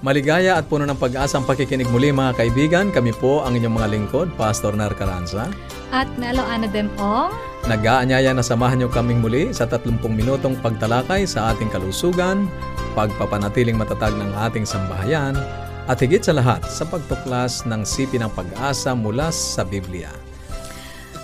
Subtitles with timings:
[0.00, 2.88] Maligaya at puno ng pag-asang pakikinig muli mga kaibigan.
[2.88, 5.52] Kami po ang inyong mga lingkod, Pastor Nar Caranza.
[5.92, 7.36] At Melo Ana Demong.
[7.68, 12.48] Nag-aanyaya na samahan niyo kaming muli sa 30 minutong pagtalakay sa ating kalusugan,
[12.96, 15.36] pagpapanatiling matatag ng ating sambahayan,
[15.84, 20.29] at higit sa lahat sa pagtuklas ng sipi ng pag-asa mula sa Biblia.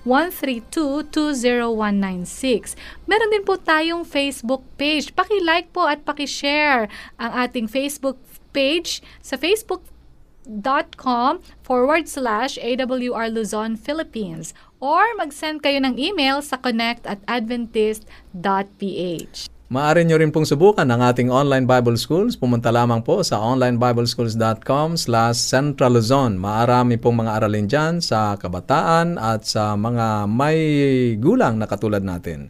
[0.04, 2.76] 1-800-132-20196.
[3.08, 5.16] Meron din po tayong Facebook page.
[5.16, 8.20] Paki-like po at paki-share ang ating Facebook
[8.52, 9.80] page sa Facebook
[10.96, 18.38] com forward slash AWR Luzon, Philippines or mag-send kayo ng email sa connect at adventist.ph.
[19.68, 22.40] Maaari nyo rin pong subukan ang ating online Bible Schools.
[22.40, 26.40] Pumunta lamang po sa onlineBibleschools.com slash Central Luzon.
[26.40, 30.60] Maarami pong mga aralin dyan sa kabataan at sa mga may
[31.20, 32.48] gulang na katulad natin.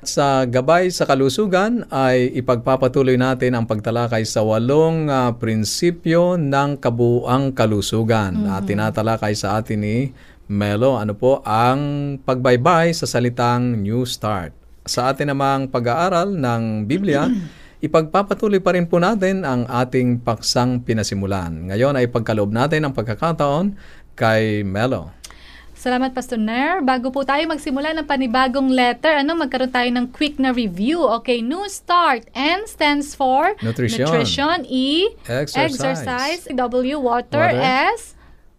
[0.00, 7.52] Sa gabay sa kalusugan ay ipagpapatuloy natin ang pagtalakay sa walong uh, prinsipyo ng kabuang
[7.52, 8.32] kalusugan.
[8.32, 8.54] Mm-hmm.
[8.56, 9.98] At tinatalakay sa atin ni
[10.48, 14.56] Melo, ano po, ang pagbaybay sa salitang New Start.
[14.88, 17.28] Sa atin namang pag-aaral ng Biblia,
[17.86, 21.68] ipagpapatuloy pa rin po natin ang ating paksang pinasimulan.
[21.68, 23.76] Ngayon ay pagkaloob natin ang pagkakataon
[24.16, 25.19] kay Melo.
[25.80, 26.84] Salamat, Pastor Nair.
[26.84, 31.00] Bago po tayo magsimula ng panibagong letter, ano, magkaroon tayo ng quick na review.
[31.24, 32.28] Okay, New Start.
[32.36, 34.04] N stands for Nutrition.
[34.04, 34.68] Nutrition.
[34.68, 36.04] E, Exercise.
[36.04, 36.40] exercise.
[36.52, 37.48] W, water.
[37.48, 37.96] Water.
[37.96, 38.12] S,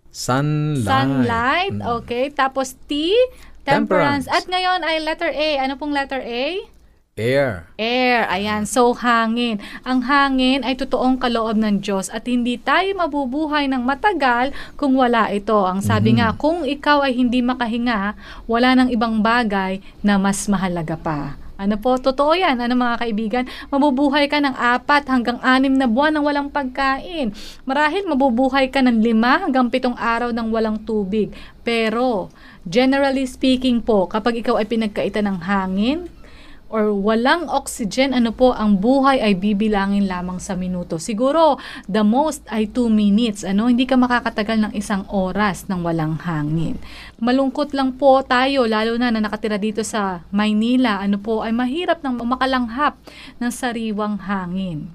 [0.09, 0.81] Sunlight.
[0.81, 1.73] sunlight.
[1.77, 1.85] Mm.
[2.01, 3.13] Okay, tapos T,
[3.69, 4.25] temperance.
[4.25, 4.25] Temperance.
[4.25, 5.49] At ngayon ay letter A.
[5.61, 6.45] Ano pong letter A?
[7.19, 7.67] Air.
[7.75, 8.63] Air, ayan.
[8.63, 9.59] So, hangin.
[9.83, 15.27] Ang hangin ay totoong kaloob ng Diyos at hindi tayo mabubuhay ng matagal kung wala
[15.27, 15.59] ito.
[15.67, 18.15] Ang sabi nga, kung ikaw ay hindi makahinga,
[18.47, 21.35] wala nang ibang bagay na mas mahalaga pa.
[21.59, 22.55] Ano po, totoo yan.
[22.63, 27.35] Ano mga kaibigan, mabubuhay ka ng apat hanggang anim na buwan ng walang pagkain.
[27.67, 31.35] Marahil mabubuhay ka ng lima hanggang pitong araw ng walang tubig.
[31.67, 32.31] Pero,
[32.63, 36.07] generally speaking po, kapag ikaw ay pinagkaitan ng hangin,
[36.71, 40.97] or walang oxygen, ano po, ang buhay ay bibilangin lamang sa minuto.
[40.97, 43.43] Siguro, the most ay 2 minutes.
[43.43, 46.79] Ano, hindi ka makakatagal ng isang oras ng walang hangin.
[47.19, 51.99] Malungkot lang po tayo, lalo na na nakatira dito sa Maynila, ano po, ay mahirap
[52.01, 52.95] nang makalanghap
[53.37, 54.89] ng sariwang hangin.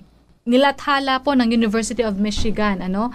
[0.47, 3.11] Nilathala po ng University of Michigan, ano,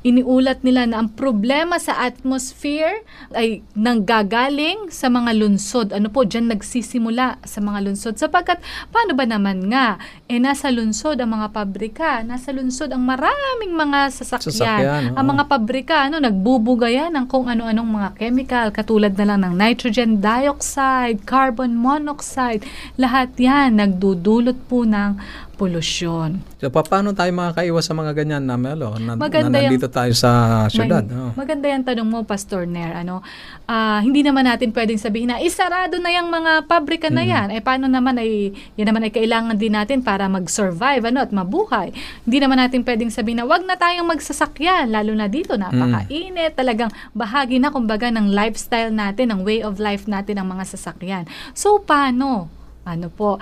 [0.00, 3.04] iniulat nila na ang problema sa atmosphere
[3.36, 5.92] ay nanggagaling sa mga lunsod.
[5.92, 8.16] Ano po, dyan nagsisimula sa mga lunsod.
[8.16, 10.00] Sapagkat, paano ba naman nga?
[10.24, 14.52] Eh, nasa lunsod ang mga pabrika, nasa lunsod ang maraming mga sasakyan.
[14.56, 19.40] Sasakyan, ang mga pabrika, ano, nagbubuga yan ng kung ano-anong mga chemical, katulad na lang
[19.44, 22.64] ng nitrogen dioxide, carbon monoxide,
[22.96, 25.20] lahat yan nagdudulot po ng
[25.60, 26.40] polusyon.
[26.56, 28.96] So, pa- paano tayo makakaiwas sa mga ganyan na Melo?
[28.96, 30.30] Na, Maganda na nandito tayo sa
[30.66, 31.04] syudad.
[31.04, 31.36] May- Oh.
[31.36, 32.96] Maganda yung tanong mo, Pastor Nair.
[32.96, 33.20] Ano,
[33.66, 37.52] ah, hindi naman natin pwedeng sabihin na isarado na yung mga pabrika na yan.
[37.52, 41.92] Eh, paano naman ay, yan naman ay kailangan din natin para mag-survive ano, at mabuhay.
[42.24, 46.54] Hindi naman natin pwedeng sabihin na wag na tayong magsasakyan, lalo na dito, napakainit.
[46.54, 51.24] Talagang bahagi na, kumbaga, ng lifestyle natin, ng way of life natin ang mga sasakyan.
[51.52, 52.48] So, paano?
[52.90, 53.38] Ano po?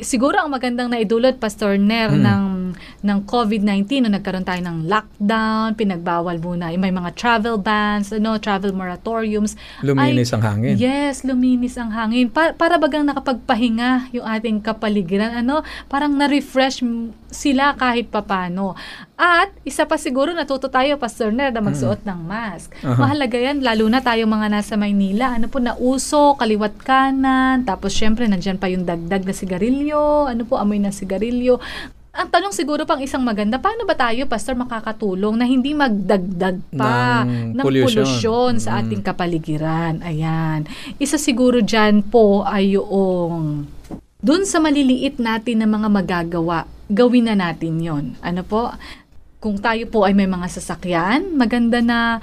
[0.00, 2.22] Siguro ang magandang naidulot Pastor Ner Mm.
[2.22, 2.44] ng
[3.04, 8.72] ng COVID-19 no nagkaroon tayo ng lockdown, pinagbawal muna, may mga travel bans, ano, travel
[8.72, 9.54] moratoriums.
[9.84, 10.74] Luminis ang hangin.
[10.80, 12.32] Yes, luminis ang hangin.
[12.32, 15.36] Pa- para bagang nakapagpahinga yung ating kapaligiran.
[15.36, 16.80] Ano, parang na-refresh
[17.28, 18.74] sila kahit papano.
[19.14, 22.74] At isa pa siguro natuto tayo, Pastor Ner, na magsuot ng mask.
[22.82, 22.98] Aha.
[22.98, 25.38] Mahalaga yan, lalo na tayo mga nasa Maynila.
[25.38, 27.62] Ano po, nauso, kaliwat kanan.
[27.62, 30.26] Tapos syempre, nandyan pa yung dagdag na sigarilyo.
[30.26, 31.62] Ano po, amoy na sigarilyo.
[32.10, 37.22] Ang tanong siguro pang isang maganda, paano ba tayo, Pastor, makakatulong na hindi magdagdag pa
[37.22, 38.58] Ng ng, pollution.
[38.58, 38.80] sa Mm.
[38.80, 39.94] ating kapaligiran?
[40.00, 40.66] Ayan.
[40.96, 43.66] Isa siguro dyan po ay yung
[44.18, 48.04] dun sa maliliit natin na mga magagawa, gawin na natin yon.
[48.22, 48.70] Ano po?
[49.44, 52.16] Kung tayo po ay may mga sasakyan, maganda na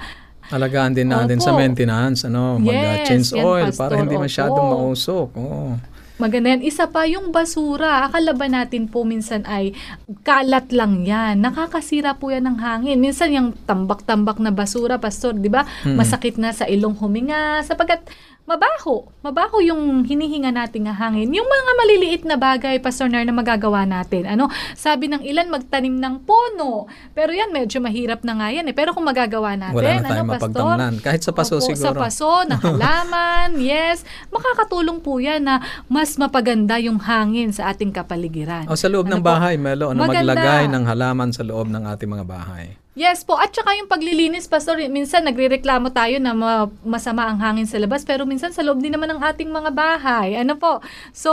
[0.50, 1.46] Alagaan din natin Opo.
[1.46, 4.26] sa maintenance, ano, Yes, mag-change yan, oil Pastor, para hindi opo.
[4.26, 5.28] masyadong mausok.
[5.38, 5.78] Oo.
[6.18, 6.62] Maganda yan.
[6.62, 8.06] Isa pa yung basura.
[8.06, 9.74] Akala ba natin po minsan ay
[10.22, 11.42] kalat lang yan.
[11.42, 12.98] Nakakasira po yan ng hangin.
[13.02, 15.66] Minsan yung tambak-tambak na basura, pastor, di ba?
[15.82, 15.98] Mm.
[15.98, 18.06] Masakit na sa ilong huminga sapagkat
[18.42, 19.06] mabaho.
[19.22, 21.30] Mabaho yung hinihinga nating hangin.
[21.30, 24.26] Yung mga maliliit na bagay, Pastor Nar, na magagawa natin.
[24.26, 26.90] Ano, sabi ng ilan, magtanim ng pono.
[27.14, 28.66] Pero yan, medyo mahirap na nga yan.
[28.66, 28.74] Eh.
[28.74, 30.76] Pero kung magagawa natin, Wala na ano, Pastor?
[31.00, 31.86] Kahit sa paso Opo, siguro.
[31.86, 34.02] Sa paso, ng halaman, yes.
[34.34, 38.66] Makakatulong po yan na mas mapaganda yung hangin sa ating kapaligiran.
[38.66, 39.30] O sa loob Ano ng po?
[39.30, 40.34] bahay, Melo, ano, Maganda.
[40.34, 42.81] maglagay ng halaman sa loob ng ating mga bahay.
[42.92, 43.40] Yes po.
[43.40, 48.04] At saka yung paglilinis, Pastor, minsan nagrereklamo tayo na ma- masama ang hangin sa labas,
[48.04, 50.36] pero minsan sa loob din naman ng ating mga bahay.
[50.36, 50.84] Ano po?
[51.16, 51.32] So,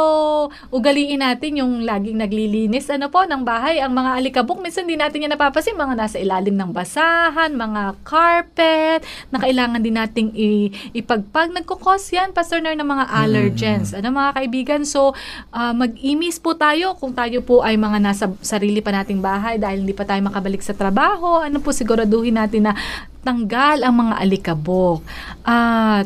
[0.72, 3.84] ugaliin natin yung laging naglilinis, ano po, ng bahay.
[3.84, 9.04] Ang mga alikabok, minsan di natin yan napapasin, mga nasa ilalim ng basahan, mga carpet,
[9.28, 11.52] na kailangan din nating i- ipagpag.
[11.52, 13.92] Nagkukos yan, Pastor, Nar, ng mga allergens.
[13.92, 14.88] Ano mga kaibigan?
[14.88, 15.12] So,
[15.52, 19.84] ah, mag-imis po tayo kung tayo po ay mga nasa sarili pa nating bahay dahil
[19.84, 21.49] hindi pa tayo makabalik sa trabaho.
[21.50, 22.78] Ano po, siguraduhin natin na
[23.26, 25.02] tanggal ang mga alikabok.
[25.42, 26.06] At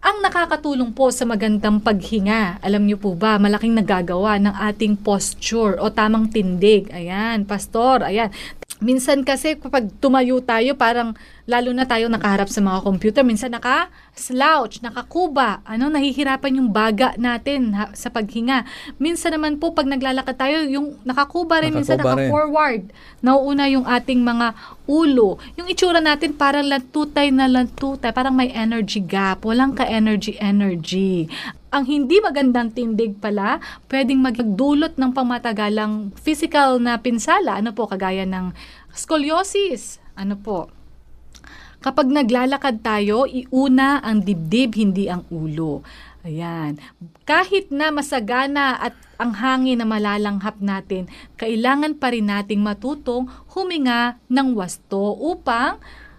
[0.00, 5.76] ang nakakatulong po sa magandang paghinga, alam niyo po ba, malaking nagagawa ng ating posture
[5.76, 6.88] o tamang tindig.
[6.88, 8.32] Ayan, pastor, ayan.
[8.78, 11.18] Minsan kasi kapag tumayo tayo, parang
[11.50, 17.74] lalo na tayo nakaharap sa mga computer, minsan naka-slouch, nakakuba, ano, nahihirapan yung baga natin
[17.74, 18.62] ha, sa paghinga.
[19.02, 22.30] Minsan naman po, pag naglalakad tayo, yung nakakuba rin, minsan Nakakuba rin.
[22.30, 22.82] naka-forward.
[23.18, 24.54] Nauuna yung ating mga
[24.86, 25.42] ulo.
[25.58, 31.26] Yung itsura natin parang lantutay na lantutay, parang may energy gap, walang ka-energy-energy.
[31.68, 33.60] Ang hindi magandang tindig pala,
[33.92, 37.60] pwedeng magdulot ng pamatagalang physical na pinsala.
[37.60, 38.56] Ano po, kagaya ng
[38.96, 40.00] scoliosis.
[40.16, 40.72] Ano po,
[41.78, 45.86] Kapag naglalakad tayo, iuna ang dibdib, hindi ang ulo.
[46.26, 46.74] Ayan.
[47.22, 51.06] Kahit na masagana at ang hangin na malalanghap natin,
[51.38, 55.78] kailangan pa rin nating matutong huminga ng wasto upang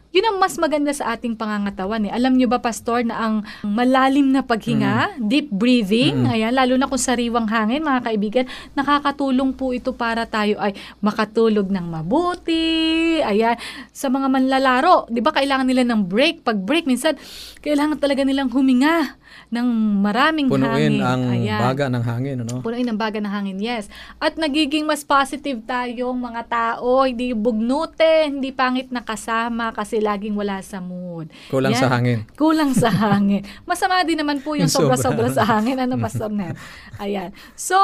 [0.10, 2.12] yun ang mas maganda sa ating pangangatawan eh.
[2.12, 6.34] Alam nyo ba, Pastor, na ang malalim na paghinga, deep breathing, Mm.
[6.34, 11.70] ayan, lalo na kung sariwang hangin, mga kaibigan, nakakatulong po ito para tayo ay makatulog
[11.70, 13.54] ng mabuti, ayan,
[13.94, 17.14] sa mga manlalaro, di ba kailangan nila ng break, pag break, minsan,
[17.62, 19.68] kailangan talaga nilang huminga ng
[20.00, 21.02] maraming Punuin hangin.
[21.02, 21.59] ang Ayan.
[21.59, 22.56] baga ng hangin, ano?
[22.59, 23.90] Punuin ang baga ng hangin, yes.
[24.18, 30.33] At nagiging mas positive tayong mga tao, hindi bugnute, hindi pangit na kasama kasi laging
[30.33, 31.30] wala sa mood.
[31.48, 31.80] Kulang Yan.
[31.80, 32.19] sa hangin.
[32.33, 33.42] Kulang sa hangin.
[33.64, 34.94] Masama din naman po yung Yung sobra.
[34.94, 35.78] sobra-sobra sa hangin.
[35.78, 36.54] Ano, Pastor Ned?
[36.98, 37.30] Ayan.
[37.54, 37.76] So,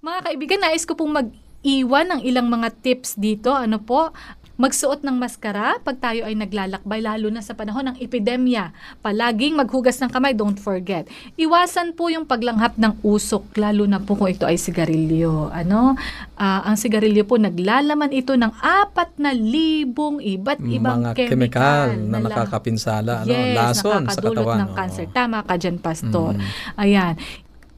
[0.00, 3.50] mga kaibigan, nais ko pong mag-iwan ng ilang mga tips dito.
[3.50, 4.12] Ano po?
[4.54, 8.70] Magsuot ng maskara pag tayo ay naglalakbay, lalo na sa panahon ng epidemya.
[9.02, 11.10] Palaging maghugas ng kamay, don't forget.
[11.34, 15.50] Iwasan po yung paglanghap ng usok, lalo na po kung ito ay sigarilyo.
[15.50, 15.98] Ano?
[16.38, 21.86] Ah, ang sigarilyo po, naglalaman ito ng apat na libong iba't ibang mga chemical, chemical
[22.06, 23.34] na lang- nakakapinsala, ano?
[23.34, 24.58] Yes, Lason sa katawan.
[24.62, 25.04] ng cancer.
[25.10, 26.38] Tama ka dyan, Pastor.
[26.38, 26.78] Mm.
[26.78, 27.14] Ayan.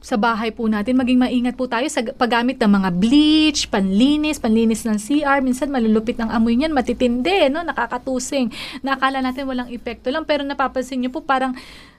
[0.07, 4.87] Sa bahay po natin, maging maingat po tayo sa paggamit ng mga bleach, panlinis, panlinis
[4.87, 5.43] ng CR.
[5.43, 7.59] Minsan malulupit ng amoy niyan, matitindi, no?
[7.59, 8.47] nakakatusing.
[8.87, 11.51] Nakala natin walang epekto lang, pero napapansin niyo po parang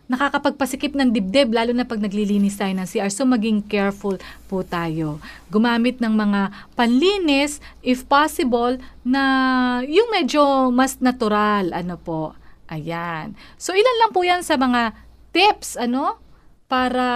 [0.09, 3.13] nakakapagpasikip ng dibdib, lalo na pag naglilinis tayo ng CR.
[3.13, 4.17] So, maging careful
[4.49, 5.21] po tayo.
[5.53, 12.33] Gumamit ng mga panlinis, if possible, na yung medyo mas natural, ano po.
[12.73, 13.37] Ayan.
[13.61, 14.97] So, ilan lang po yan sa mga
[15.37, 16.17] tips, ano?
[16.69, 17.09] Para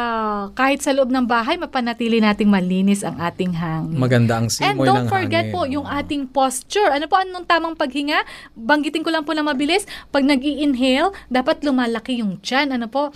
[0.57, 4.01] kahit sa loob ng bahay, mapanatili nating malinis ang ating hangin.
[4.01, 5.53] Maganda ang And simoy don't ng forget hangin.
[5.53, 6.89] po yung ating posture.
[6.89, 8.25] Ano po anong tamang paghinga?
[8.57, 9.85] Banggitin ko lang po na mabilis.
[10.09, 12.73] Pag nag inhale dapat lumalaki yung tiyan.
[12.73, 13.13] Ano po?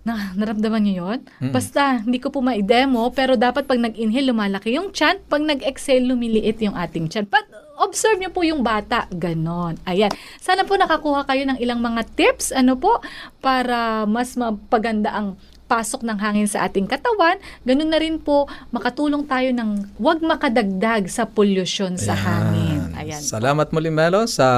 [0.00, 1.20] Na, naramdaman niyo?
[1.44, 1.52] Mm.
[1.52, 5.20] Basta, hindi ko po ma-demo, pero dapat pag nag-inhale, lumalaki yung chan.
[5.28, 7.28] Pag nag-exhale, lumiliit yung ating chan.
[7.28, 7.44] But,
[7.76, 9.04] observe niyo po yung bata.
[9.12, 9.76] Ganon.
[9.84, 10.08] Ayan.
[10.40, 12.96] Sana po nakakuha kayo ng ilang mga tips, ano po,
[13.44, 15.36] para mas mapaganda ang
[15.70, 17.38] pasok ng hangin sa ating katawan.
[17.62, 22.26] Ganun na rin po, makatulong tayo ng wag makadagdag sa pollution sa Ayan.
[22.26, 22.80] hangin.
[22.98, 23.22] Ayan.
[23.22, 24.48] Salamat muli Melo sa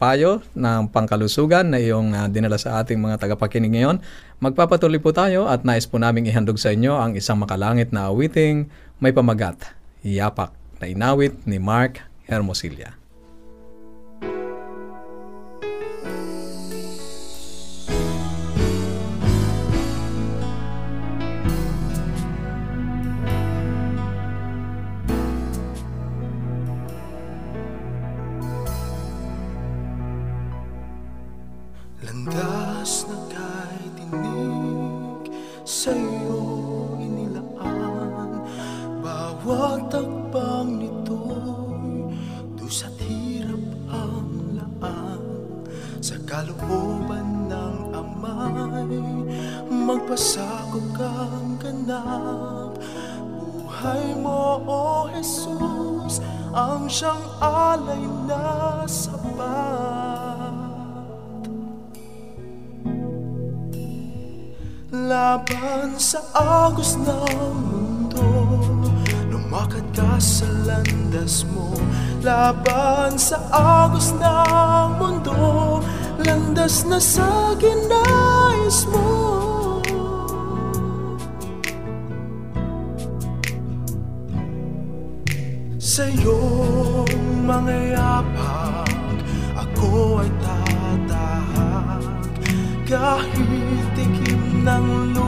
[0.00, 4.00] payo ng pangkalusugan na iyong ah, dinala sa ating mga tagapakinig ngayon.
[4.40, 8.72] Magpapatuloy po tayo at nais po naming ihandog sa inyo ang isang makalangit na awiting
[8.96, 9.60] may pamagat,
[10.00, 13.05] Yapak, na inawit ni Mark Hermosilla.
[32.26, 32.55] Landas
[65.36, 68.24] Laban sa agos ng mundo.
[69.28, 71.76] Lumakad ka sa landas mo
[72.24, 75.36] Laban sa agos ng mundo.
[76.24, 79.12] Landas na sa ginais mo.
[85.76, 89.20] Sa iyong mga yapak
[89.52, 92.04] Ako ay tatahak
[92.88, 95.25] Kahit tikim ng Ang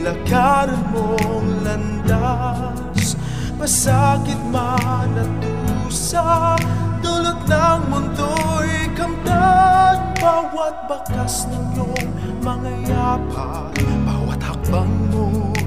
[0.00, 3.20] nilakaran mong landas.
[3.60, 6.56] Masakit man at dusa
[7.04, 10.00] Dulot ng mundo'y kamtan.
[10.16, 13.72] Bawat bakas ng iyong mga yapak
[14.04, 15.60] Bawat hakbang mo'y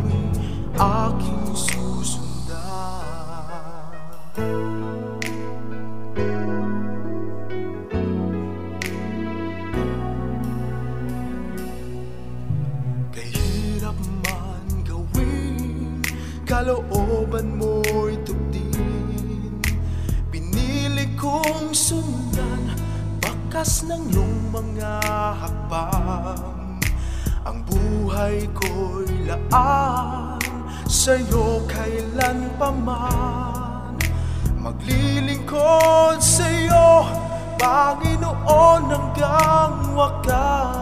[0.78, 2.58] aking susundan
[23.54, 24.98] Bakas ng iyong mga
[25.38, 26.82] hakbang.
[27.46, 30.42] Ang buhay ko'y laan
[30.90, 33.94] Sa'yo kailan pa man
[34.58, 37.06] Maglilingkod sa'yo.
[37.62, 40.74] Panginoon hanggang wakas.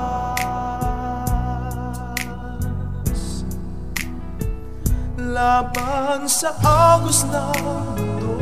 [5.20, 8.40] Laban sa agos ng mundo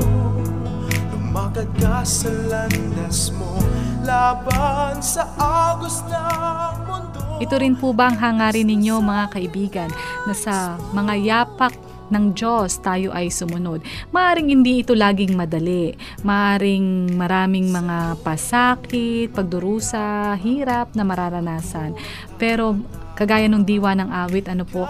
[1.18, 3.69] Lumakad ka sa landas mo
[4.08, 9.92] Laban sa agos ng mundo Ito rin po ba ang hangarin ninyo mga kaibigan
[10.28, 11.74] na sa mga yapak
[12.10, 13.86] ng Diyos tayo ay sumunod.
[14.10, 15.94] Maaring hindi ito laging madali.
[16.26, 21.94] Maaring maraming mga pasakit, pagdurusa, hirap na mararanasan.
[22.42, 22.76] Pero
[23.20, 24.88] kagaya ng diwa ng awit, ano po,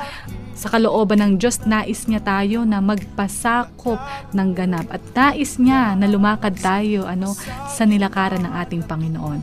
[0.54, 3.98] sa kalooban ng Diyos, nais niya tayo na magpasakop
[4.38, 7.34] ng ganap at nais niya na lumakad tayo ano
[7.66, 9.40] sa nilakaran ng ating Panginoon.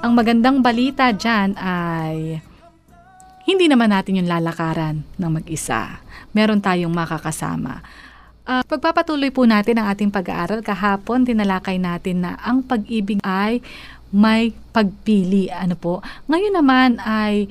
[0.00, 2.40] Ang magandang balita dyan ay
[3.42, 6.00] hindi naman natin yung lalakaran ng mag-isa.
[6.32, 7.82] Meron tayong makakasama.
[8.42, 13.62] Ah, pagpapatuloy po natin ang ating pag-aaral, kahapon tinalakay natin na ang pag-ibig ay
[14.12, 15.48] may pagpili.
[15.48, 16.04] Ano po?
[16.28, 17.48] Ngayon naman ay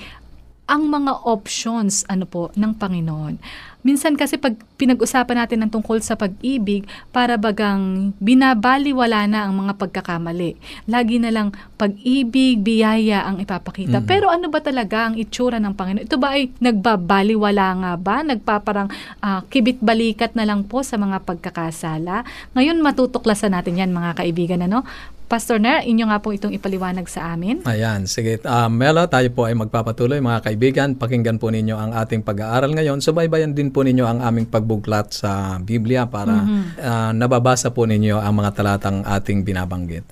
[0.72, 3.36] ang mga options ano po ng Panginoon.
[3.82, 9.74] Minsan kasi pag pinag-usapan natin ng tungkol sa pag-ibig, para bagang binabaliwala na ang mga
[9.74, 10.54] pagkakamali.
[10.86, 11.50] Lagi na lang
[11.82, 14.00] pag-ibig, biyaya ang ipapakita.
[14.00, 14.06] Mhm.
[14.06, 16.06] Pero ano ba talaga ang itsura ng Panginoon?
[16.06, 18.22] Ito ba ay nagbabaliwala nga ba?
[18.22, 22.22] Nagpaparang ah, kibit-balikat na lang po sa mga pagkakasala?
[22.54, 24.62] Ngayon matutuklasan natin yan mga kaibigan.
[24.62, 24.86] Ano?
[25.32, 27.64] Pastor Ner, inyo nga po itong ipaliwanag sa amin.
[27.64, 28.44] Ayan, sige.
[28.44, 30.90] Uh, Melo, tayo po ay magpapatuloy mga kaibigan.
[31.00, 33.00] Pakinggan po ninyo ang ating pag-aaral ngayon.
[33.00, 36.44] Subaybayan din po ninyo ang aming pagbuglat sa Biblia para
[36.84, 40.04] ah, nababasa po ninyo ang mga talatang ating binabanggit.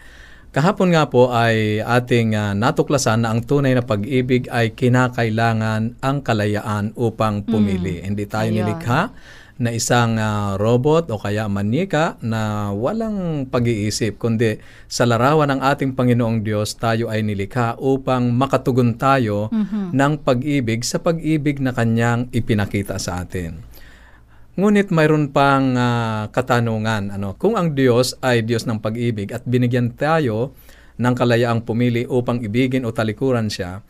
[0.55, 6.23] Kahapon nga po ay ating ah, natuklasan na ang tunay na pag-ibig ay kinakailangan ang
[6.23, 8.07] kalayaan upang pumili.
[8.07, 8.55] Hindi tayo Ayun.
[8.55, 9.11] nilikha
[9.59, 15.91] na isang ah, robot o kaya manika na walang pag-iisip kundi sa larawan ng ating
[15.99, 19.51] Panginoong Diyos tayo ay nilikha upang makatugon tayo
[19.91, 23.59] ng pag-ibig sa pag-ibig na kanyang ipinakita sa atin.
[24.55, 29.91] Ngunit mayroon pang ah, katanungan, ano, kung ang Diyos ay Diyos ng pag-ibig at binigyan
[29.91, 30.55] tayo
[30.99, 33.83] ng kalayaang pumili upang ibigin o talikuran siya,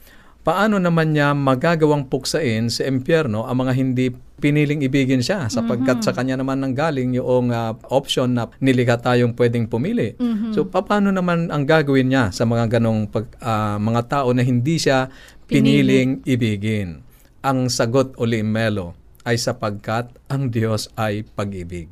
[0.43, 4.05] paano naman niya magagawang puksain sa impyerno ang mga hindi
[4.39, 9.67] piniling ibigin siya sapagkat sa kanya naman nanggaling yung ah, option na nilikha tayong pwedeng
[9.67, 10.15] pumili.
[10.55, 14.79] So paano naman ang gagawin niya sa mga ganong pag, ah, mga tao na hindi
[14.79, 15.11] siya
[15.45, 17.03] piniling ibigin?
[17.43, 18.95] Ang sagot uli Melo
[19.27, 21.91] ay sapagkat ang Diyos ay pag-ibig.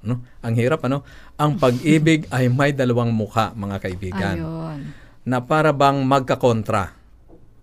[0.00, 0.24] No?
[0.40, 1.04] Ang hirap ano?
[1.36, 4.80] Ang pag-ibig ay may dalawang mukha, mga kaibigan Ayun.
[5.26, 6.99] na para bang magkakontra.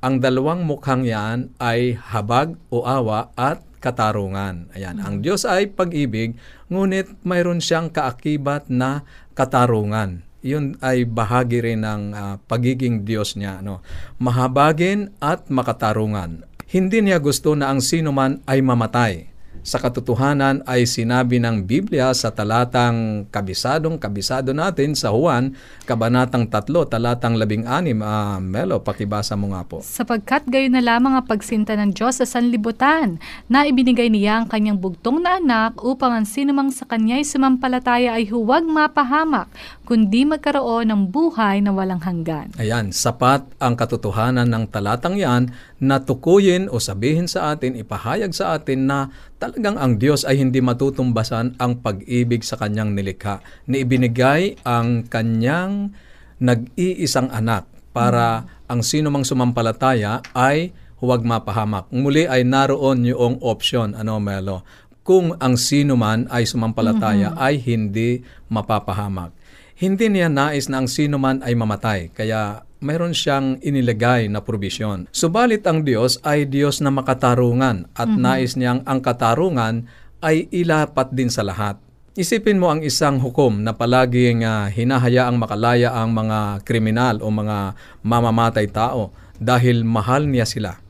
[0.07, 4.71] Ang dalawang mukhang yan ay habag o awa at katarungan.
[4.71, 6.39] Ayan, ang Diyos ay pag-ibig,
[6.71, 9.03] ngunit mayroon siyang kaakibat na
[9.35, 10.23] katarungan.
[10.39, 13.59] Yun ay bahagi rin ng ah, pagiging Diyos niya.
[13.59, 13.83] No?
[14.23, 16.47] Mahabagin at makatarungan.
[16.71, 19.27] Hindi niya gusto na ang sino man ay mamatay.
[19.67, 26.71] Sa katotohanan ay sinabi ng Biblia sa talatang kabisadong kabisado natin sa Juan, kabanatang 3,
[26.87, 27.99] talatang 16.
[27.99, 29.83] Ah, Melo, pakibasa mo nga po.
[29.83, 33.19] Sapagkat gayon na lamang ang pagsinta ng Diyos sa sanlibutan,
[33.51, 38.31] na ibinigay niya ang kanyang bugtong na anak upang ang sinumang sa kanya'y sumampalataya ay
[38.31, 39.51] huwag mapahamak,
[39.83, 42.55] kundi magkaroon ng buhay na walang hanggan.
[42.55, 48.57] Ayan, sapat ang katotohanan ng talatang yan na tukuyin o sabihin sa atin, ipahayag sa
[48.57, 53.45] atin na talagang ang Diyos ay hindi matutumbasan ang pag-ibig sa kanyang nilikha.
[53.69, 55.93] Ni ibinigay ang kanyang
[56.41, 61.89] nag-iisang anak para ang sino mang sumampalataya ay huwag mapahamak.
[61.93, 64.65] Muli ay naroon yung option, ano Melo,
[65.05, 69.31] kung ang sino man ay sumampalataya ay hindi mapapahamak.
[69.77, 75.09] Hindi niya nais na ang sino man ay mamatay, kaya mayroon siyang inilagay na probisyon.
[75.09, 79.89] Subalit ang Diyos ay Diyos na makatarungan at nais niyang ang katarungan
[80.21, 81.77] ay ilapat din sa lahat.
[82.17, 87.77] Isipin mo ang isang hukom na palaging ah, hinahayaang makalaya ang mga kriminal o mga
[88.01, 90.81] mamamatay tao dahil mahal niya sila.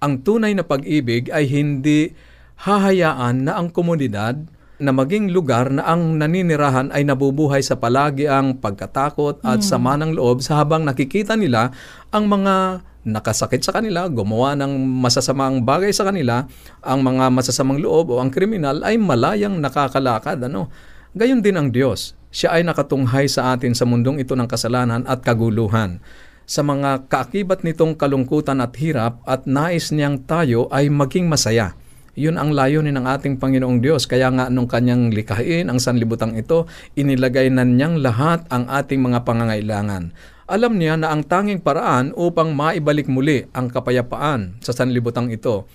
[0.00, 2.16] Ang tunay na pag-ibig ay hindi
[2.64, 4.40] hahayaan na ang komunidad
[4.82, 10.18] na maging lugar na ang naninirahan ay nabubuhay sa palagi ang pagkatakot at sama ng
[10.18, 11.70] loob sa habang nakikita nila
[12.10, 16.48] ang mga nakasakit sa kanila, gumawa ng masasamang bagay sa kanila,
[16.80, 20.40] ang mga masasamang loob o ang kriminal ay malayang nakakalakad.
[20.40, 20.72] Ano?
[21.12, 22.16] Gayon din ang Diyos.
[22.34, 26.02] Siya ay nakatunghay sa atin sa mundong ito ng kasalanan at kaguluhan.
[26.48, 31.78] Sa mga kaakibat nitong kalungkutan at hirap at nais niyang tayo ay maging masaya.
[32.14, 34.06] Yun ang layunin ng ating Panginoong Diyos.
[34.06, 39.26] Kaya nga nung kanyang likhain ang sanlibutan ito, inilagay na niyang lahat ang ating mga
[39.26, 40.14] pangangailangan.
[40.46, 45.66] Alam niya na ang tanging paraan upang maibalik muli ang kapayapaan sa sanlibutan ito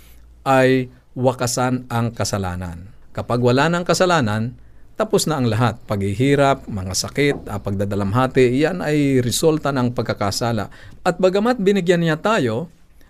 [0.48, 2.88] ay wakasan ang kasalanan.
[3.12, 4.56] Kapag wala ng kasalanan,
[5.00, 5.80] tapos na ang lahat.
[5.88, 10.68] Paghihirap, mga sakit, ah, pagdadalamhati, yan ay resulta ng pagkakasala.
[11.08, 12.68] At bagamat binigyan niya tayo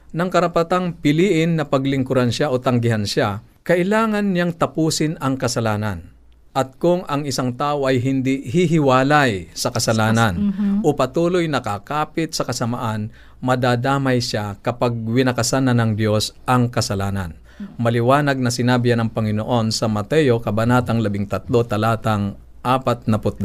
[0.10, 6.10] ng karapatang piliin na paglingkuran siya o tanggihan siya, kailangan niyang tapusin ang kasalanan.
[6.50, 10.50] At kung ang isang tao ay hindi hihiwalay sa kasalanan
[10.82, 17.38] o patuloy nakakapit sa kasamaan, madadamay siya kapag winakasan na ng Diyos ang kasalanan.
[17.78, 23.40] Maliwanag na sinabi ng Panginoon sa Mateo, Kabanatang 13, talatang 42.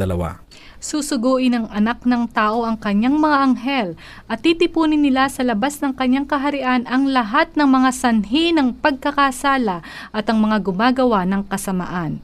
[0.77, 3.87] Susuguin ng anak ng tao ang kanyang mga anghel
[4.29, 9.81] at titipunin nila sa labas ng kanyang kaharian ang lahat ng mga sanhi ng pagkakasala
[10.13, 12.21] at ang mga gumagawa ng kasamaan.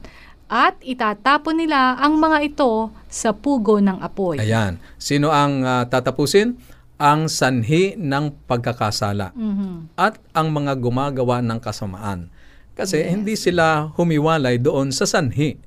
[0.52, 4.36] At itatapon nila ang mga ito sa pugo ng apoy.
[4.36, 4.76] Ayan.
[5.00, 6.60] Sino ang ah, tatapusin?
[7.02, 9.96] Ang sanhi ng pagkakasala Mhm.
[9.98, 12.30] at ang mga gumagawa ng kasamaan.
[12.78, 15.58] Kasi hindi sila humiwalay doon sa sanhi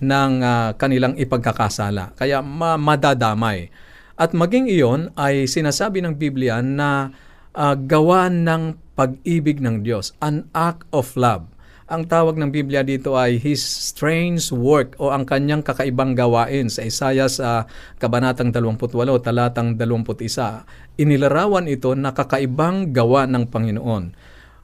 [0.00, 2.16] ng ah, kanilang ipagkakasala.
[2.16, 3.68] Kaya ma- madadamay.
[4.20, 7.12] At maging iyon ay sinasabi ng Biblia na
[7.52, 11.48] ah, gawa ng pag-ibig ng Diyos, an act of love.
[11.90, 16.86] Ang tawag ng Biblia dito ay His strange work o ang kanyang kakaibang gawain sa
[16.86, 17.66] Isaiah sa
[17.98, 21.02] Kabanatang 28, talatang 21.
[21.02, 24.04] Inilarawan ito na kakaibang gawa ng Panginoon.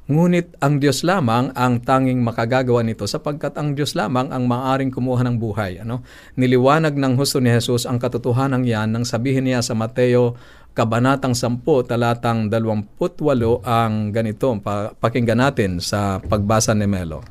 [0.06, 5.26] Ngunit ang Diyos lamang ang tanging makagagawa nito sapagkat ang Diyos lamang ang maaring kumuha
[5.26, 5.82] ng buhay.
[5.82, 6.06] Ano?
[6.38, 10.38] Niliwanag ng husto ni Jesus ang katotohanan yan nang sabihin niya sa Mateo
[10.76, 14.52] Kabanatang 10, talatang 28 ang ganito.
[14.60, 17.24] Pa- pakinggan natin sa pagbasa ni Melo.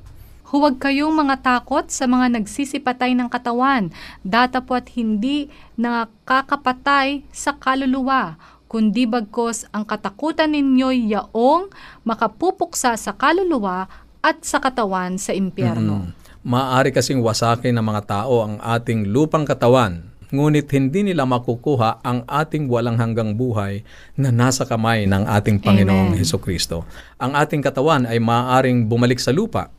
[0.49, 3.93] Huwag kayong mga takot sa mga nagsisipatay ng katawan,
[4.25, 8.37] datapwat hindi nakakapatay sa kaluluwa,
[8.75, 11.71] kundi bagkos ang katakutan ninyo'y yaong
[12.03, 13.87] makapupuksa sa kaluluwa
[14.19, 16.03] at sa katawan sa impyerno.
[16.03, 16.11] Mm.
[16.43, 22.27] Maaari kasing wasakin ng mga tao ang ating lupang katawan, ngunit hindi nila makukuha ang
[22.27, 23.87] ating walang hanggang buhay
[24.19, 26.19] na nasa kamay ng ating Panginoong Amen.
[26.19, 26.83] Heso Kristo.
[27.15, 29.71] Ang ating katawan ay maaaring bumalik sa lupa,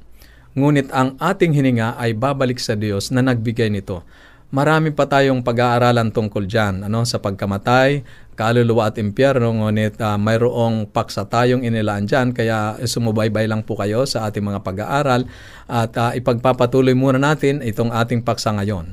[0.57, 4.01] ngunit ang ating hininga ay babalik sa Diyos na nagbigay nito.
[4.47, 8.07] Marami pa tayong pag-aaralan tungkol dyan, ano, sa pagkamatay,
[8.37, 14.05] kaluluwa at impyerno, ngunit ah, mayroong paksa tayong inilaan dyan, kaya sumubaybay lang po kayo
[14.05, 15.25] sa ating mga pag-aaral
[15.67, 18.93] at ah, ipagpapatuloy muna natin itong ating paksa ngayon.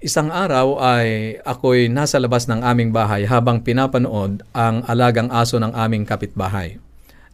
[0.00, 5.76] Isang araw ay ako'y nasa labas ng aming bahay habang pinapanood ang alagang aso ng
[5.76, 6.80] aming kapitbahay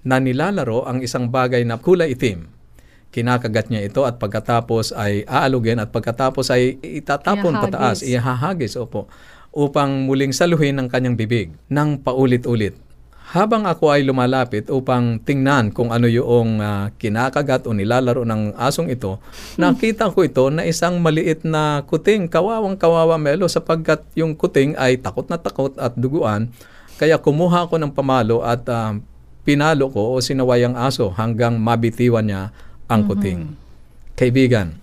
[0.03, 2.51] na nilalaro ang isang bagay na kulay itim.
[3.15, 7.65] Kinakagat niya ito at pagkatapos ay aalugin at pagkatapos ay itatapon Ihahagis.
[7.71, 9.07] pataas, ihahagis, opo,
[9.57, 12.77] upang muling saluhin ng kanyang bibig ng paulit-ulit.
[13.27, 18.92] Habang ako ay lumalapit upang tingnan kung ano yung ah, kinakagat o nilalaro ng asong
[18.92, 19.19] ito,
[19.59, 25.01] nakita ko ito na isang maliit na kuting, kawawang kawawa melo sapagkat yung kuting ay
[25.01, 26.55] takot na takot at duguan.
[27.03, 28.95] Kaya kumuha ako ng pamalo at ah,
[29.42, 32.55] pinalo ko o sinaway ang aso hanggang mabitiwan niya
[32.87, 33.59] ang kuting.
[34.14, 34.79] Kaibigan,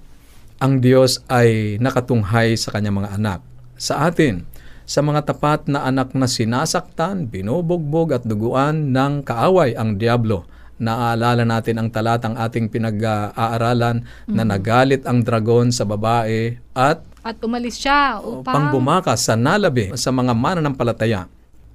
[0.60, 3.40] ang Diyos ay nakatunghay sa kanyang mga anak.
[3.80, 4.48] Sa atin,
[4.84, 10.44] sa mga tapat na anak na sinasaktan, binubugbog at duguan ng kaaway ang Diablo.
[10.84, 17.80] Naaalala natin ang talatang ating pinag-aaralan na nagalit ang dragon sa babae at At umalis
[17.80, 21.32] siya pang upang bumakas sa nalabi sa mga mananampalataya.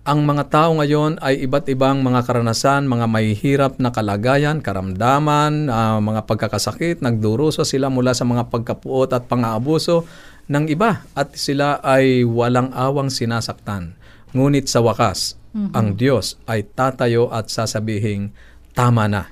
[0.09, 6.01] Ang mga tao ngayon ay iba't ibang mga karanasan, mga mahihirap na kalagayan, karamdaman, ah,
[6.01, 10.09] mga pagkakasakit, nagduruso sila mula sa mga pagkapuot at pang-aabuso
[10.49, 14.01] ng iba at sila ay walang awang sinasaktan.
[14.33, 15.37] Ngunit sa wakas,
[15.77, 18.33] ang Diyos ay tatayo at sasabihing,
[18.73, 19.29] tama na.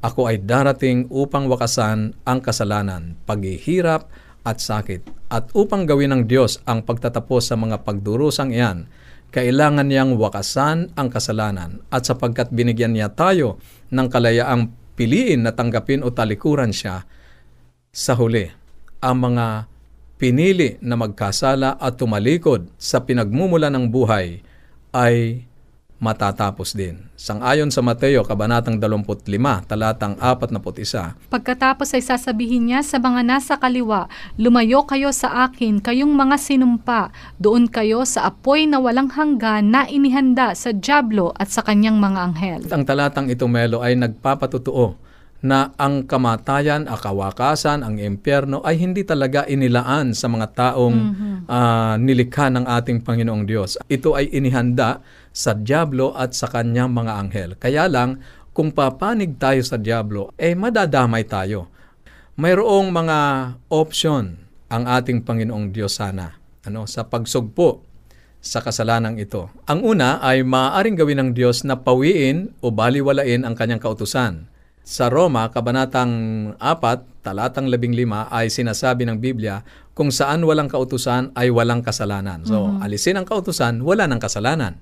[0.00, 4.08] Ako ay darating upang wakasan ang kasalanan, paghihirap
[4.40, 5.04] at sakit.
[5.28, 8.88] At upang gawin ng Diyos ang pagtatapos sa mga pagdurusang iyan,
[9.28, 11.84] kailangan niyang wakasan ang kasalanan.
[11.92, 13.60] At sapagkat binigyan niya tayo
[13.92, 17.04] ng kalayaang piliin na tanggapin o talikuran siya,
[17.88, 18.46] sa huli,
[19.00, 19.66] ang mga
[20.18, 24.42] pinili na magkasala at tumalikod sa pinagmumula ng buhay
[24.92, 25.47] ay
[25.98, 27.02] matatapos din.
[27.18, 29.26] Sangayon sa Mateo, Kabanatang 25,
[29.66, 34.06] talatang 41, Pagkatapos ay sasabihin niya sa mga nasa kaliwa,
[34.38, 37.10] Lumayo kayo sa akin, kayong mga sinumpa,
[37.42, 42.18] doon kayo sa apoy na walang hanggan na inihanda sa Diablo at sa kanyang mga
[42.22, 42.60] anghel.
[42.70, 45.07] Ang talatang ito, Melo, ay nagpapatutuo
[45.38, 50.98] na ang kamatayan, ang kawakasan, ang impyerno ay hindi talaga inilaan sa mga taong
[51.46, 53.78] ah, nilikha ng ating Panginoong Diyos.
[53.86, 54.98] Ito ay inihanda
[55.30, 57.50] sa Diablo at sa kanyang mga anghel.
[57.54, 58.18] Kaya lang,
[58.50, 61.70] kung papanig tayo sa Diablo, eh madadamay tayo.
[62.34, 63.18] Mayroong mga
[63.70, 67.86] option ang ating Panginoong Diyos sana ano, sa pagsugpo
[68.38, 69.50] sa kasalanang ito.
[69.66, 74.46] Ang una ay maaaring gawin ng Diyos na pawiin o baliwalain ang kanyang kautusan.
[74.88, 76.12] Sa Roma, Kabanatang
[76.56, 79.60] 4, Talatang 15 ay sinasabi ng Biblia,
[79.92, 82.40] kung saan walang kautusan ay walang kasalanan.
[82.48, 84.80] So, alisin ang kautusan, wala ng kasalanan.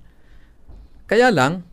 [1.11, 1.66] Kaya lang,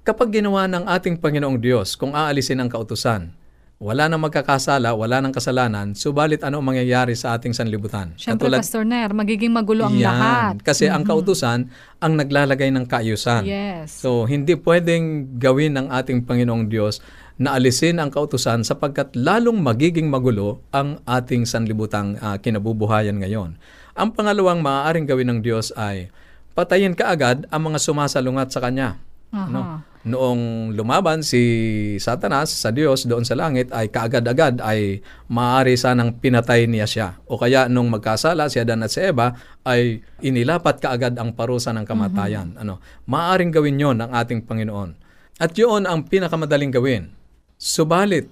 [0.00, 3.36] kapag ginawa ng ating Panginoong Diyos, kung aalisin ang kautusan,
[3.76, 8.16] wala nang magkakasala, wala nang kasalanan, subalit ano ang mangyayari sa ating sanlibutan?
[8.16, 10.08] Siyempre, Katulad- Pastor Nair, magiging magulo ang Yan.
[10.08, 10.54] lahat.
[10.64, 11.68] Kasi ang kautusan
[12.00, 13.44] ang naglalagay ng kaayusan.
[13.44, 14.00] Yes.
[14.00, 17.04] So, hindi pwedeng gawin ng ating Panginoong Diyos
[17.36, 23.60] na alisin ang kautusan sapagkat lalong magiging magulo ang ating sanlibutang ah, kinabubuhayan ngayon.
[23.96, 26.08] Ang pangalawang maaaring gawin ng Diyos ay
[26.56, 28.96] patayin kaagad ang mga sumasalungat sa Kanya.
[29.32, 29.52] Aha.
[29.52, 29.62] No?
[30.06, 31.42] Noong lumaban si
[31.98, 37.08] Satanas sa Diyos doon sa langit ay kaagad-agad ay maaari sanang pinatay niya siya.
[37.26, 39.34] O kaya nung magkasala si Adan at si Eva
[39.66, 42.54] ay inilapat kaagad ang parusa ng kamatayan.
[42.54, 42.78] Ano?
[43.10, 44.94] Maaaring gawin yon ng ating Panginoon.
[45.42, 47.10] At yun ang pinakamadaling gawin.
[47.56, 48.28] Subalit,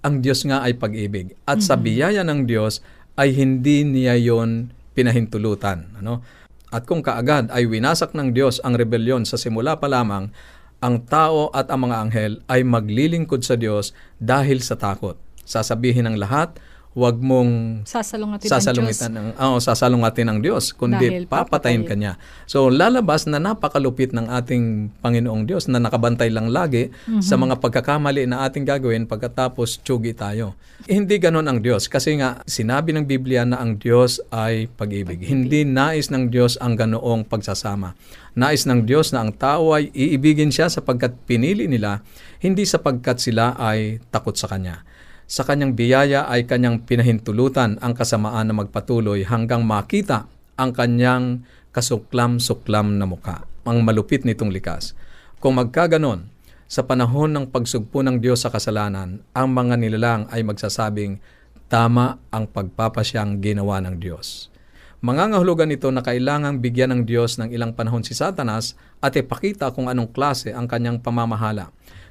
[0.00, 1.36] ang Diyos nga ay pag-ibig.
[1.44, 2.80] At sa biyaya ng Diyos
[3.20, 5.92] ay hindi niya yon pinahintulutan.
[6.00, 6.24] Ano?
[6.72, 10.32] At kung kaagad ay winasak ng Diyos ang rebelyon sa simula pa lamang,
[10.80, 15.20] ang tao at ang mga anghel ay maglilingkod sa Diyos dahil sa takot.
[15.44, 16.56] Sasabihin ng lahat,
[16.90, 21.86] Huwag mong Sasalungatin sasalungitan ng oh, sasalungatin ng Diyos kundi Dahil papatayin papatayin.
[21.86, 22.12] kanya.
[22.50, 26.90] So lalabas na napakalupit ng ating Panginoong Diyos na nakabantay lang lagi
[27.22, 30.58] sa mga pagkakamali na ating gagawin pagkatapos tsugi tayo.
[30.90, 35.22] Hindi ganon ang Diyos kasi nga sinabi ng Biblia na ang Diyos ay pag-ibig.
[35.22, 37.94] Hindi nais ng Diyos ang ganoong pagsasama.
[38.34, 42.02] Nais ng Diyos na ang tao ay iibigin siya sapagkat pinili nila,
[42.42, 44.82] hindi sapagkat sila ay takot sa Kanya.
[45.30, 50.26] Sa kanyang biyaya ay kanyang pinahintulutan ang kasamaan na magpatuloy hanggang makita
[50.58, 54.98] ang kanyang kasuklam-suklam na muka, ang malupit nitong likas.
[55.38, 56.26] Kung magkaganon,
[56.66, 61.22] sa panahon ng pagsugpo ng Diyos sa kasalanan, ang mga nilalang ay magsasabing,
[61.70, 64.50] tama ang pagpapasyang ginawa ng Diyos.
[64.98, 69.86] Mangangahulugan ito na kailangang bigyan ng Diyos ng ilang panahon si Satanas at ipakita kung
[69.86, 71.70] anong klase ang kanyang pamamahala.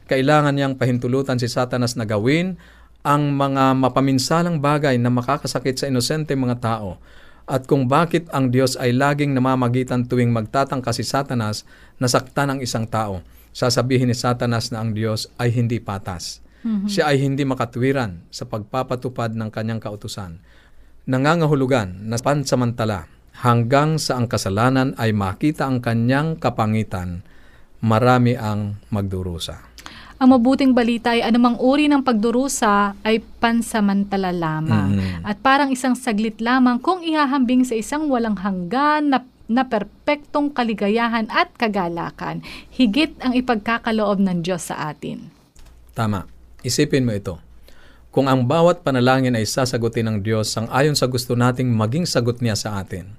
[0.09, 2.57] Kailangan niyang pahintulutan si Satanas na gawin
[3.03, 6.99] ang mga mapaminsalang bagay na makakasakit sa inosente mga tao
[7.49, 11.65] at kung bakit ang Diyos ay laging namamagitan tuwing magtatangka si Satanas
[11.97, 13.25] na saktan ang isang tao.
[13.49, 16.45] Sasabihin ni Satanas na ang Diyos ay hindi patas.
[16.85, 20.37] Siya ay hindi makatwiran sa pagpapatupad ng kanyang kautusan.
[21.09, 23.09] Nangangahulugan na pansamantala
[23.41, 27.25] hanggang sa ang kasalanan ay makita ang kanyang kapangitan,
[27.81, 29.65] marami ang magdurusa.
[30.19, 34.99] Ang mabuting balita ay anumang uri ng pagdurusa ay pansamantala lamang.
[34.99, 35.23] Mm.
[35.23, 41.25] At parang isang saglit lamang kung ihahambing sa isang walang hanggan na na perpektong kaligayahan
[41.33, 45.33] at kagalakan, higit ang ipagkakaloob ng Diyos sa atin.
[45.97, 46.29] Tama.
[46.61, 47.41] Isipin mo ito.
[48.13, 52.45] Kung ang bawat panalangin ay sasagutin ng Diyos sang ayon sa gusto nating maging sagot
[52.45, 53.09] niya sa atin,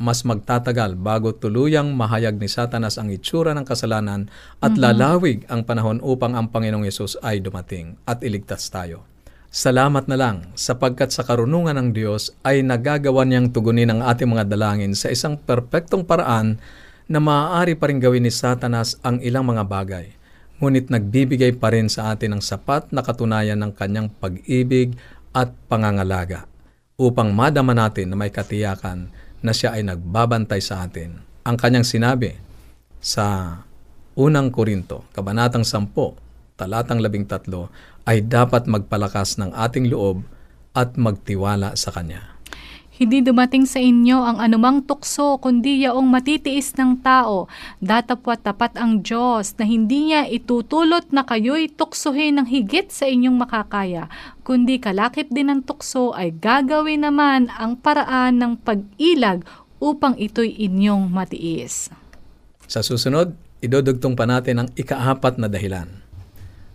[0.00, 4.32] mas magtatagal bago tuluyang mahayag ni Satanas ang itsura ng kasalanan
[4.64, 9.04] at lalawig ang panahon upang ang Panginoong Yesus ay dumating at iligtas tayo.
[9.52, 14.48] Salamat na lang sapagkat sa karunungan ng Diyos ay nagagawa niyang tugunin ang ating mga
[14.48, 16.56] dalangin sa isang perpektong paraan
[17.04, 20.16] na maaari pa rin gawin ni Satanas ang ilang mga bagay.
[20.64, 24.96] Ngunit nagbibigay pa rin sa atin ng sapat na katunayan ng kanyang pag-ibig
[25.36, 26.48] at pangangalaga
[27.00, 29.08] upang madama natin na may katiyakan
[29.40, 31.20] na siya ay nagbabantay sa atin.
[31.44, 32.36] Ang kanyang sinabi
[33.00, 33.56] sa
[34.16, 35.92] unang Korinto, Kabanatang 10,
[36.60, 37.48] talatang 13,
[38.04, 40.24] ay dapat magpalakas ng ating loob
[40.76, 42.39] at magtiwala sa Kanya.
[43.00, 47.48] Hindi dumating sa inyo ang anumang tukso, kundi yaong matitiis ng tao.
[47.80, 53.40] Datapwat tapat ang Diyos na hindi niya itutulot na kayo'y tuksohin ng higit sa inyong
[53.40, 54.12] makakaya,
[54.44, 59.48] kundi kalakip din ng tukso ay gagawin naman ang paraan ng pag-ilag
[59.80, 61.88] upang ito'y inyong matiis.
[62.68, 63.32] Sa susunod,
[63.64, 65.99] idudugtong pa natin ang ikaapat na dahilan.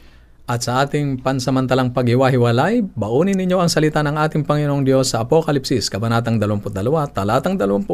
[0.50, 5.86] At sa ating pansamantalang paghiwa-hiwalay, baunin ninyo ang salita ng ating Panginoong Diyos sa Apokalipsis,
[5.86, 6.74] Kabanatang 22,
[7.14, 7.86] Talatang 20,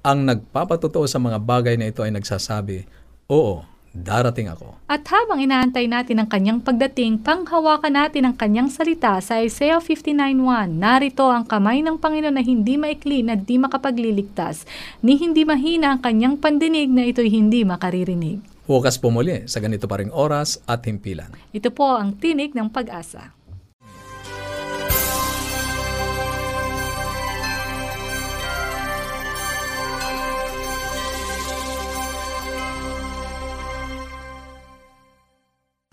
[0.00, 2.88] ang nagpapatotoo sa mga bagay na ito ay nagsasabi,
[3.28, 4.78] Oo, darating ako.
[4.86, 10.78] At habang inaantay natin ang kanyang pagdating, panghawakan natin ang kanyang salita sa Isaiah 59.1.
[10.78, 14.66] Narito ang kamay ng Panginoon na hindi maikli na di makapagliligtas,
[15.02, 18.42] ni hindi mahina ang kanyang pandinig na ito'y hindi makaririnig.
[18.70, 21.34] Hukas po muli sa ganito pa ring oras at himpilan.
[21.50, 23.34] Ito po ang tinig ng pag-asa.